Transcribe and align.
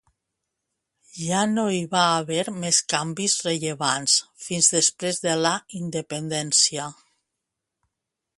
Ja 1.23 1.41
no 1.51 1.65
hi 1.75 1.81
va 1.91 2.05
haver 2.13 2.45
més 2.63 2.79
canvis 2.93 3.35
rellevants 3.49 4.17
fins 4.47 4.71
després 4.79 5.23
de 5.27 5.37
la 5.45 5.53
independència. 5.83 6.89